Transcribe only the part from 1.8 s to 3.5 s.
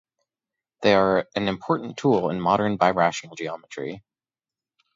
tool in modern birational